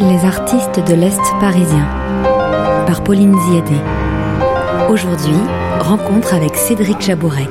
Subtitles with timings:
[0.00, 1.84] Les artistes de l'Est parisien
[2.86, 3.74] par Pauline Ziadé.
[4.88, 5.34] Aujourd'hui,
[5.80, 7.48] rencontre avec Cédric Jabourek.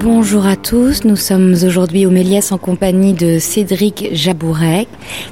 [0.00, 4.86] Bonjour à tous, nous sommes aujourd'hui au Méliès en compagnie de Cédric Jabourek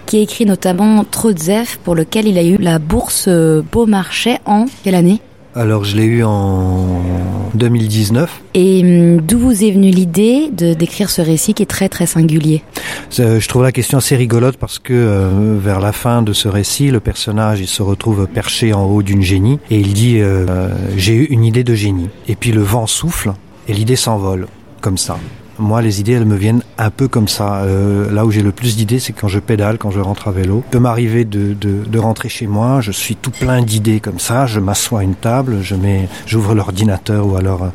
[0.07, 4.97] qui a écrit notamment Trotzef pour lequel il a eu la bourse Beaumarchais en quelle
[4.97, 5.21] année?
[5.55, 7.01] Alors je l'ai eu en
[7.55, 8.43] 2019.
[8.55, 12.07] Et hum, d'où vous est venue l'idée de d'écrire ce récit qui est très très
[12.07, 12.63] singulier?
[13.11, 16.91] Je trouve la question assez rigolote parce que euh, vers la fin de ce récit,
[16.91, 21.15] le personnage il se retrouve perché en haut d'une génie et il dit euh, j'ai
[21.15, 22.09] eu une idée de génie.
[22.29, 23.33] Et puis le vent souffle
[23.69, 24.47] et l'idée s'envole
[24.81, 25.19] comme ça.
[25.59, 27.63] Moi, les idées, elles me viennent un peu comme ça.
[27.63, 30.31] Euh, là où j'ai le plus d'idées, c'est quand je pédale, quand je rentre à
[30.31, 30.63] vélo.
[30.67, 34.47] Il peut m'arriver de, de, rentrer chez moi, je suis tout plein d'idées comme ça.
[34.47, 37.73] Je m'assois à une table, je mets, j'ouvre l'ordinateur ou alors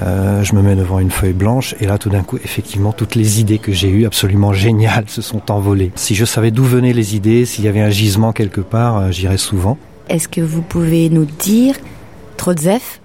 [0.00, 3.16] euh, je me mets devant une feuille blanche et là, tout d'un coup, effectivement, toutes
[3.16, 5.90] les idées que j'ai eues, absolument géniales, se sont envolées.
[5.96, 9.10] Si je savais d'où venaient les idées, s'il y avait un gisement quelque part, euh,
[9.10, 9.76] j'irais souvent.
[10.08, 11.74] Est-ce que vous pouvez nous dire,
[12.36, 13.00] Trotzef,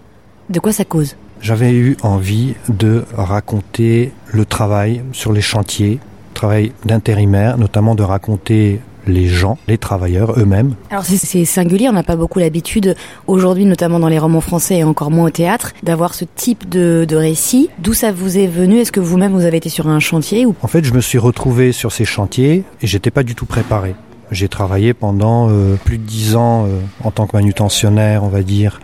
[0.49, 1.15] de quoi ça cause?
[1.43, 5.99] J'avais eu envie de raconter le travail sur les chantiers,
[6.33, 10.75] travail d'intérimaire, notamment de raconter les gens, les travailleurs eux-mêmes.
[10.89, 12.95] Alors c'est singulier, on n'a pas beaucoup l'habitude
[13.27, 17.05] aujourd'hui, notamment dans les romans français et encore moins au théâtre, d'avoir ce type de,
[17.05, 17.69] de récit.
[17.79, 18.79] D'où ça vous est venu?
[18.79, 20.55] Est-ce que vous-même vous avez été sur un chantier ou...
[20.61, 23.95] En fait, je me suis retrouvé sur ces chantiers et j'étais pas du tout préparé.
[24.31, 28.41] J'ai travaillé pendant euh, plus de dix ans euh, en tant que manutentionnaire, on va
[28.41, 28.79] dire,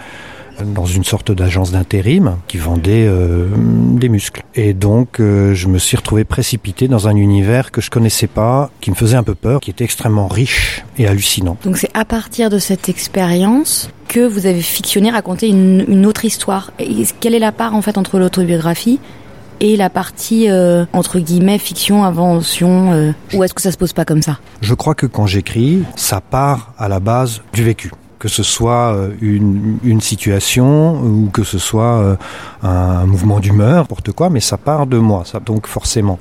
[0.65, 3.47] dans une sorte d'agence d'intérim qui vendait euh,
[3.93, 4.43] des muscles.
[4.55, 8.69] Et donc euh, je me suis retrouvé précipité dans un univers que je connaissais pas,
[8.81, 11.57] qui me faisait un peu peur, qui était extrêmement riche et hallucinant.
[11.63, 16.25] Donc c'est à partir de cette expérience que vous avez fictionné, raconté une, une autre
[16.25, 16.71] histoire.
[16.79, 18.99] Et quelle est la part en fait entre l'autobiographie
[19.59, 23.93] et la partie euh, entre guillemets fiction, invention euh, Ou est-ce que ça se pose
[23.93, 24.39] pas comme ça?
[24.61, 28.93] Je crois que quand j'écris, ça part à la base du vécu que ce soit
[28.93, 32.15] euh, une, situation ou que ce soit euh,
[32.61, 36.19] un mouvement d'humeur, n'importe quoi, mais ça part de moi, ça, donc forcément.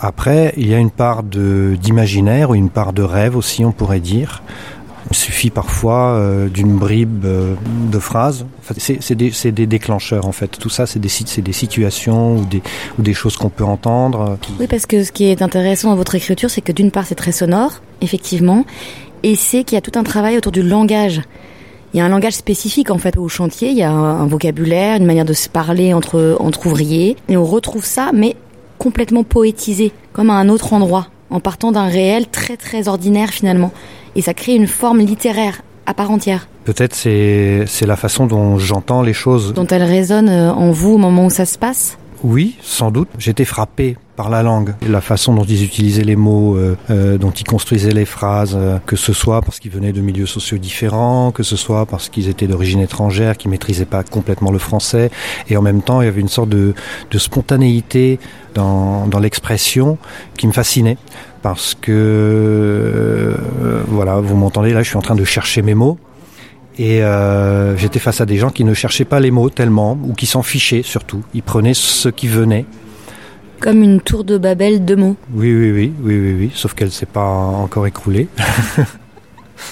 [0.00, 4.00] Après, il y a une part d'imaginaire ou une part de rêve aussi, on pourrait
[4.00, 4.42] dire.
[5.10, 8.46] Il suffit parfois euh, d'une bribe de phrases.
[8.60, 10.48] Enfin, c'est des, des, déclencheurs en fait.
[10.58, 11.10] Tout ça, c'est des,
[11.42, 12.62] des situations ou des,
[12.98, 14.38] ou des choses qu'on peut entendre.
[14.58, 17.14] Oui, parce que ce qui est intéressant dans votre écriture, c'est que d'une part, c'est
[17.14, 18.64] très sonore, effectivement,
[19.24, 21.22] et c'est qu'il y a tout un travail autour du langage.
[21.92, 24.96] Il y a un langage spécifique en fait au chantier, il y a un vocabulaire,
[24.96, 28.36] une manière de se parler entre, entre ouvriers, et on retrouve ça, mais
[28.78, 33.72] complètement poétisé, comme à un autre endroit, en partant d'un réel très très ordinaire finalement.
[34.14, 36.48] Et ça crée une forme littéraire à part entière.
[36.64, 39.54] Peut-être c'est c'est la façon dont j'entends les choses.
[39.54, 43.08] Dont elles résonnent en vous au moment où ça se passe oui, sans doute.
[43.18, 47.32] J'étais frappé par la langue, la façon dont ils utilisaient les mots, euh, euh, dont
[47.32, 51.32] ils construisaient les phrases, euh, que ce soit parce qu'ils venaient de milieux sociaux différents,
[51.32, 55.10] que ce soit parce qu'ils étaient d'origine étrangère, qu'ils maîtrisaient pas complètement le français,
[55.50, 56.72] et en même temps il y avait une sorte de,
[57.10, 58.18] de spontanéité
[58.54, 59.98] dans, dans l'expression
[60.38, 60.96] qui me fascinait.
[61.42, 63.36] Parce que
[63.88, 65.98] voilà, vous m'entendez là, je suis en train de chercher mes mots
[66.78, 70.12] et euh, j'étais face à des gens qui ne cherchaient pas les mots tellement, ou
[70.12, 71.22] qui s'en fichaient surtout.
[71.34, 72.66] Ils prenaient ce qui venait.
[73.60, 75.16] Comme une tour de Babel de mots.
[75.32, 76.50] Oui, oui, oui, oui, oui, oui.
[76.54, 78.28] sauf qu'elle s'est pas encore écroulée.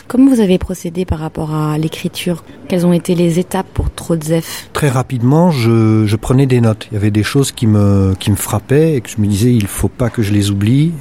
[0.09, 2.44] Comment vous avez procédé par rapport à l'écriture?
[2.69, 6.88] Quelles ont été les étapes pour Trotzef Très rapidement, je, prenais des notes.
[6.91, 9.53] Il y avait des choses qui me, qui me frappaient et que je me disais,
[9.53, 10.92] il faut pas que je les oublie.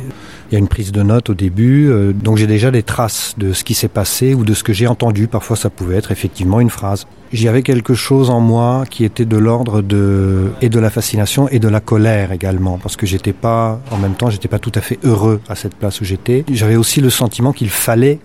[0.49, 3.35] Il y a une prise de notes au début, euh, donc j'ai déjà des traces
[3.37, 5.27] de ce qui s'est passé ou de ce que j'ai entendu.
[5.27, 7.07] Parfois, ça pouvait être effectivement une phrase.
[7.31, 11.47] J'y avais quelque chose en moi qui était de l'ordre de et de la fascination
[11.47, 14.73] et de la colère également, parce que j'étais pas, en même temps, j'étais pas tout
[14.75, 16.43] à fait heureux à cette place où j'étais.
[16.51, 18.19] J'avais aussi le sentiment qu'il fallait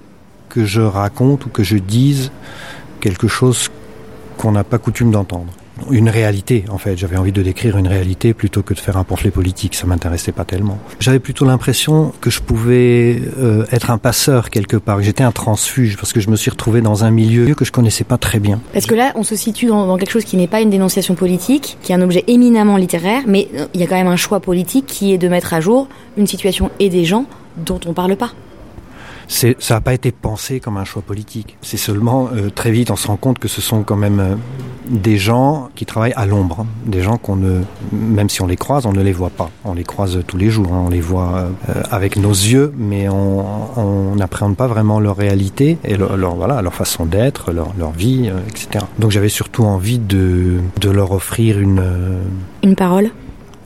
[0.48, 2.30] que je raconte ou que je dise
[3.00, 3.68] quelque chose
[4.38, 5.52] qu'on n'a pas coutume d'entendre
[5.90, 6.96] une réalité en fait.
[6.96, 9.74] J'avais envie de décrire une réalité plutôt que de faire un pamphlet politique.
[9.74, 10.78] Ça m'intéressait pas tellement.
[11.00, 15.02] J'avais plutôt l'impression que je pouvais euh, être un passeur quelque part.
[15.02, 18.04] J'étais un transfuge parce que je me suis retrouvé dans un milieu que je connaissais
[18.04, 18.60] pas très bien.
[18.72, 21.14] Parce que là, on se situe dans, dans quelque chose qui n'est pas une dénonciation
[21.14, 24.16] politique, qui est un objet éminemment littéraire, mais euh, il y a quand même un
[24.16, 27.26] choix politique qui est de mettre à jour une situation et des gens
[27.56, 28.32] dont on parle pas
[29.28, 31.56] ça n'a pas été pensé comme un choix politique.
[31.62, 34.34] C'est seulement euh, très vite on se rend compte que ce sont quand même euh,
[34.88, 36.66] des gens qui travaillent à l'ombre, hein.
[36.84, 37.60] des gens qu'on ne,
[37.92, 39.50] même si on les croise, on ne les voit pas.
[39.64, 40.84] On les croise tous les jours, hein.
[40.86, 45.96] on les voit euh, avec nos yeux, mais on n'appréhende pas vraiment leur réalité et
[45.96, 48.84] leur, leur voilà leur façon d'être, leur, leur vie, etc.
[48.98, 51.82] Donc j'avais surtout envie de, de leur offrir une
[52.62, 53.10] une parole?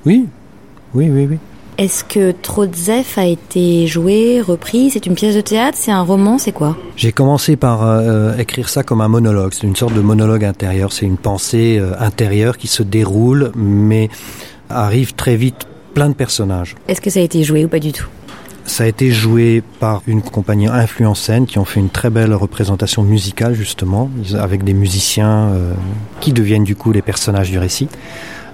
[0.07, 0.27] Oui,
[0.95, 1.39] oui, oui, oui.
[1.81, 4.91] Est-ce que Trotzef a été joué, repris?
[4.91, 6.77] C'est une pièce de théâtre C'est un roman C'est quoi?
[6.95, 9.55] J'ai commencé par euh, écrire ça comme un monologue.
[9.55, 10.93] C'est une sorte de monologue intérieur.
[10.93, 14.11] C'est une pensée euh, intérieure qui se déroule, mais
[14.69, 16.77] arrive très vite plein de personnages.
[16.87, 18.09] Est-ce que ça a été joué ou pas du tout?
[18.67, 22.35] Ça a été joué par une compagnie Influence Scène qui ont fait une très belle
[22.35, 25.73] représentation musicale justement, avec des musiciens euh,
[26.21, 27.89] qui deviennent du coup les personnages du récit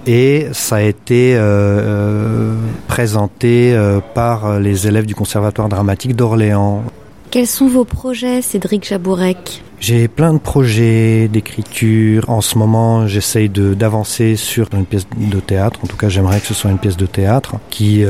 [0.07, 2.55] et ça a été euh, euh,
[2.87, 6.83] présenté euh, par les élèves du Conservatoire dramatique d'Orléans.
[7.29, 12.29] Quels sont vos projets, Cédric Jabourek J'ai plein de projets d'écriture.
[12.29, 15.81] En ce moment, j'essaye d'avancer sur une pièce de théâtre.
[15.83, 18.05] En tout cas, j'aimerais que ce soit une pièce de théâtre qui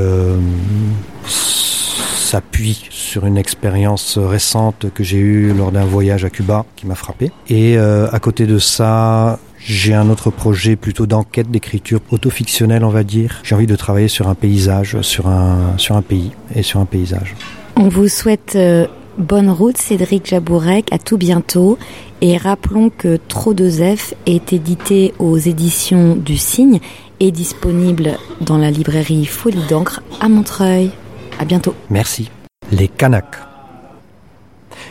[1.25, 6.95] s'appuie sur une expérience récente que j'ai eue lors d'un voyage à Cuba qui m'a
[6.95, 7.31] frappé.
[7.49, 13.03] Et à côté de ça, j'ai un autre projet plutôt d'enquête, d'écriture autofictionnelle, on va
[13.03, 13.41] dire.
[13.43, 16.85] J'ai envie de travailler sur un paysage, sur un, sur un pays et sur un
[16.85, 17.35] paysage.
[17.75, 18.87] On vous souhaite euh,
[19.17, 20.87] bonne route, Cédric Jabourek.
[20.93, 21.77] À tout bientôt.
[22.21, 26.79] Et rappelons que Trop de Zef est édité aux éditions du Cygne
[27.19, 30.91] et disponible dans la librairie Folie d'encre à Montreuil.
[31.39, 31.75] À bientôt.
[31.89, 32.31] Merci.
[32.71, 33.35] Les Kanaks.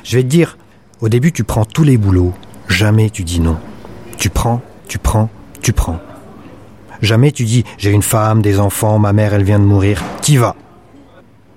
[0.05, 0.59] Je vais te dire,
[1.01, 2.35] au début tu prends tous les boulots,
[2.69, 3.57] jamais tu dis non.
[4.19, 5.29] Tu prends, tu prends,
[5.61, 5.99] tu prends.
[7.03, 10.03] Jamais tu dis j'ai une femme, des enfants, ma mère elle vient de mourir.
[10.23, 10.57] T'y vas.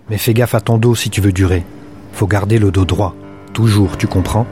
[0.09, 1.63] Mais fais gaffe à ton dos si tu veux durer.
[2.13, 3.15] Faut garder le dos droit.
[3.53, 4.45] Toujours, tu comprends?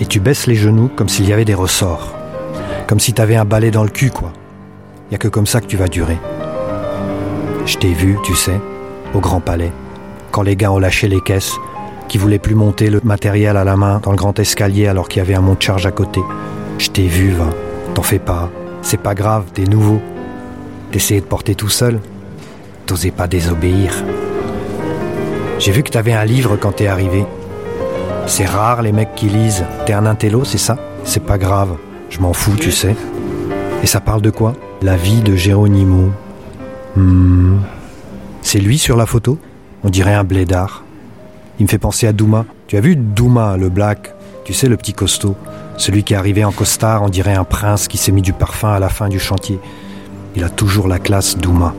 [0.00, 2.14] Et tu baisses les genoux comme s'il y avait des ressorts.
[2.86, 4.32] Comme si t'avais un balai dans le cul, quoi.
[5.10, 6.18] Y a que comme ça que tu vas durer.
[7.66, 8.60] Je t'ai vu, tu sais,
[9.14, 9.72] au Grand Palais,
[10.30, 11.56] quand les gars ont lâché les caisses,
[12.08, 15.18] qui voulaient plus monter le matériel à la main dans le grand escalier alors qu'il
[15.18, 16.20] y avait un monte charge à côté.
[16.78, 17.50] Je t'ai vu, va.
[17.96, 18.50] T'en fais pas.
[18.82, 20.02] C'est pas grave, t'es nouveau.
[20.92, 21.98] T'essayais de porter tout seul.
[22.84, 24.04] T'osais pas désobéir.
[25.58, 27.24] J'ai vu que t'avais un livre quand t'es arrivé.
[28.26, 29.64] C'est rare les mecs qui lisent.
[29.86, 30.76] T'es un intello, c'est ça?
[31.04, 31.78] C'est pas grave.
[32.10, 32.94] Je m'en fous, tu sais.
[33.82, 34.52] Et ça parle de quoi?
[34.82, 36.10] La vie de Géronimo.
[36.96, 37.60] Hmm.
[38.42, 39.38] C'est lui sur la photo?
[39.84, 40.84] On dirait un blédard.
[41.58, 42.44] Il me fait penser à Douma.
[42.66, 44.12] Tu as vu Douma, le black?
[44.44, 45.34] Tu sais, le petit costaud
[45.76, 48.72] celui qui est arrivé en costard, on dirait un prince qui s'est mis du parfum
[48.72, 49.60] à la fin du chantier.
[50.34, 51.74] Il a toujours la classe Douma.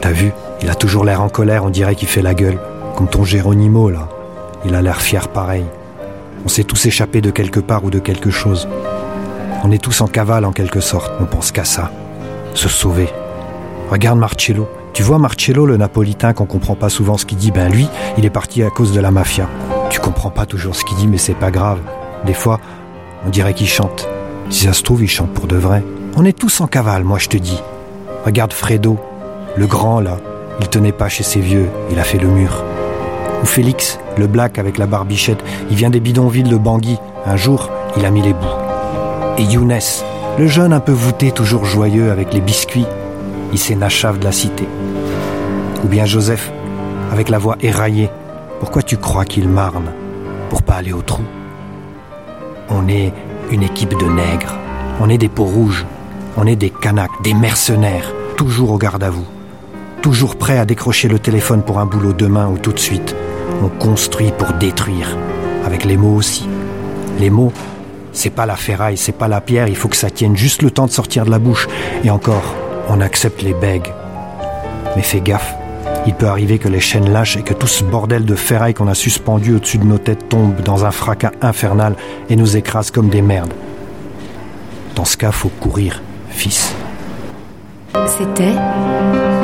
[0.00, 0.32] T'as vu?
[0.62, 2.58] Il a toujours l'air en colère, on dirait qu'il fait la gueule.
[2.96, 4.08] Comme ton Géronimo, là.
[4.64, 5.64] Il a l'air fier pareil.
[6.44, 8.68] On s'est tous échappés de quelque part ou de quelque chose.
[9.64, 11.12] On est tous en cavale en quelque sorte.
[11.20, 11.90] On pense qu'à ça.
[12.54, 13.08] Se sauver.
[13.90, 14.68] Regarde Marcello.
[14.92, 17.88] Tu vois Marcello, le napolitain qu'on comprend pas souvent ce qu'il dit, ben lui,
[18.18, 19.48] il est parti à cause de la mafia.
[19.88, 21.78] Tu comprends pas toujours ce qu'il dit, mais c'est pas grave.
[22.26, 22.60] Des fois,
[23.26, 24.08] on dirait qu'il chante.
[24.50, 25.82] Si ça se trouve, il chante pour de vrai.
[26.16, 27.60] On est tous en cavale, moi je te dis.
[28.24, 28.98] Regarde Fredo,
[29.56, 30.18] le grand là.
[30.60, 32.62] Il tenait pas chez ses vieux, il a fait le mur.
[33.42, 36.98] Ou Félix, le black avec la barbichette, il vient des bidonvilles de Bangui.
[37.26, 38.46] Un jour, il a mis les bouts.
[39.38, 39.78] Et Younes,
[40.38, 42.86] le jeune un peu voûté, toujours joyeux avec les biscuits,
[43.52, 44.68] il s'est nachave de la cité.
[45.84, 46.52] Ou bien Joseph,
[47.12, 48.10] avec la voix éraillée.
[48.60, 49.90] Pourquoi tu crois qu'il marne
[50.48, 51.22] Pour pas aller au trou?
[52.68, 53.12] On est
[53.50, 54.58] une équipe de nègres.
[55.00, 55.86] On est des peaux rouges.
[56.36, 59.26] On est des canaques, des mercenaires, toujours au garde à vous.
[60.00, 63.14] Toujours prêts à décrocher le téléphone pour un boulot demain ou tout de suite.
[63.62, 65.16] On construit pour détruire.
[65.64, 66.48] Avec les mots aussi.
[67.20, 67.52] Les mots,
[68.12, 70.70] c'est pas la ferraille, c'est pas la pierre, il faut que ça tienne juste le
[70.70, 71.68] temps de sortir de la bouche.
[72.02, 72.54] Et encore,
[72.88, 73.92] on accepte les bègues.
[74.96, 75.54] Mais fais gaffe,
[76.06, 78.88] il peut arriver que les chaînes lâchent et que tout ce bordel de ferraille qu'on
[78.88, 81.94] a suspendu au-dessus de nos têtes tombe dans un fracas infernal
[82.28, 83.52] et nous écrase comme des merdes.
[84.94, 86.74] Dans ce cas, faut courir, fils.
[88.06, 88.54] C'était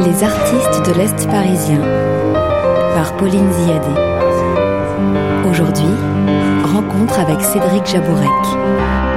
[0.05, 1.81] Les artistes de l'Est parisien
[2.95, 4.01] par Pauline Ziadé.
[5.51, 5.95] Aujourd'hui,
[6.65, 9.08] rencontre avec Cédric Jabourek.